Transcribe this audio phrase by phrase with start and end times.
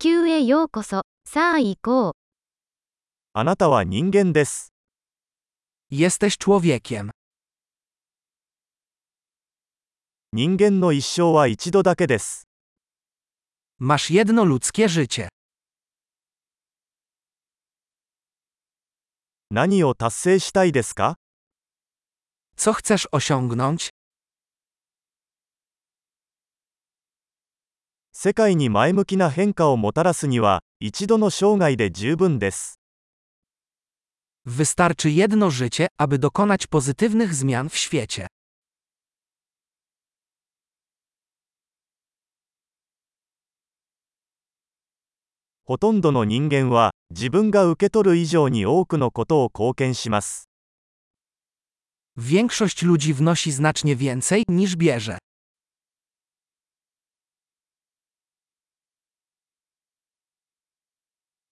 [0.00, 1.02] 球へようこそ。
[1.26, 2.12] さあ行こう。
[3.32, 4.72] あなたは人間です。
[5.90, 7.10] Jesteś człowiekiem.
[10.32, 12.46] 人間の一生は一度だけです。
[13.80, 15.28] Masz jedno ludzkie życie.
[19.50, 21.16] 何を達成したいですか
[22.56, 23.90] Co chcesz osiągnąć?
[28.17, 32.79] 世界に前向きな変化をもたらすには、一度の生涯で十分です。
[34.45, 38.27] Wystarczy jedno życie, aby dokonać pozytywnych zmian w świecie.
[45.65, 46.69] ほとんどの人間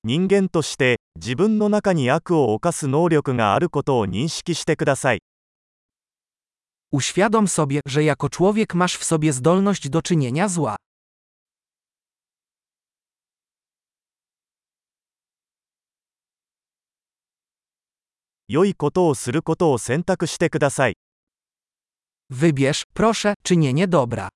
[0.05, 5.19] 人間として、自分の中に悪を犯す能力があることを認識してください。
[6.91, 10.75] Uświadom sobie, że jako człowiek masz w sobie zdolność do czynienia zła.
[18.47, 20.95] 良いことをすることを選択してください。
[22.29, 24.29] Wybierz, proszę, czynienie dobra.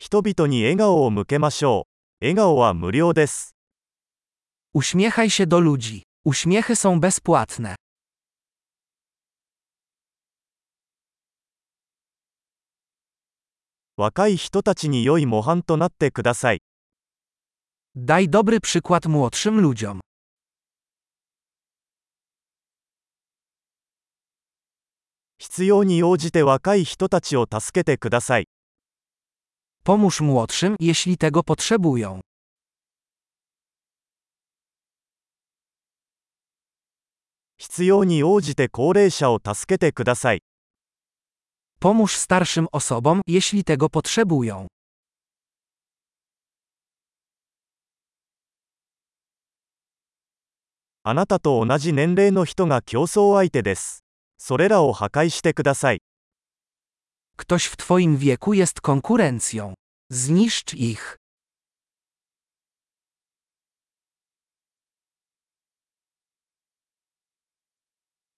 [0.00, 1.88] 人々に笑顔を向けましょ
[2.20, 2.24] う。
[2.24, 3.56] 笑顔は無料です。
[4.72, 6.02] Uśmiechaj się do ludzi.
[6.24, 7.74] Uśmiechy są bezpłatne.
[13.96, 16.60] 若い人たちに良い模範となってください。
[17.96, 19.98] Daj dobry przykład młodszym ludziom.
[25.38, 28.46] 必要に応じて若い人たちを助けてください。
[29.84, 32.20] Pomóż młodszym, jeśli tego potrzebują.
[41.80, 44.66] Pomóż starszym osobom, jeśli tego potrzebują.
[57.36, 59.74] Ktoś w twoim wieku jest konkurencją.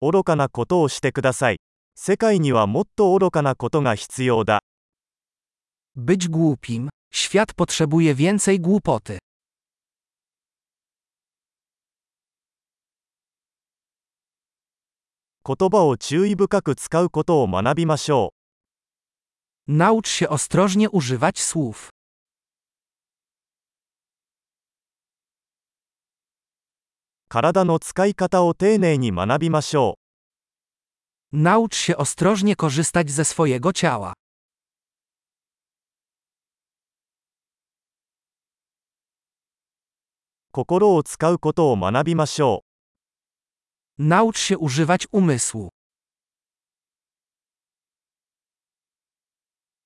[0.01, 1.59] 愚かなことをしてください。
[1.95, 4.63] 世界にはもっとおろかなことが必要だ。
[5.95, 9.19] Być głupim, świat potrzebuje więcej głupoty。
[15.45, 18.40] 言葉を注意深く使うことを学びましょう。
[19.73, 21.91] Naucz się ostrożnie używać słów.
[31.33, 34.13] Naucz się ostrożnie korzystać ze swojego ciała.
[43.99, 45.69] Naucz się używać umysłu.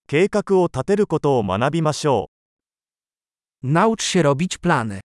[0.07, 2.29] 計画を立てることを学びましょ
[3.63, 3.67] う。
[3.67, 4.99] Naucz się robić plany.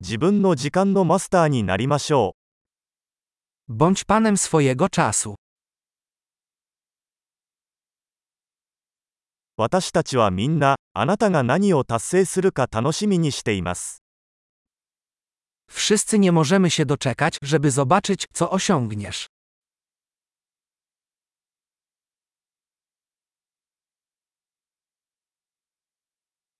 [0.00, 2.36] 自分の時間のマスターになりましょ
[3.68, 3.72] う。
[3.72, 5.34] Bądź panem swojego czasu.
[9.56, 14.02] 私たちはみんな、あなたが何を達成するか楽しみにしています。
[15.68, 19.26] Wszyscy nie możemy się doczekać, żeby zobaczyć, co osiągniesz.